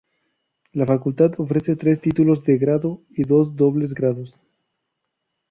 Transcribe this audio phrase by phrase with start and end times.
[0.73, 4.41] La facultad oferta tres títulos de grado y dos dobles grados.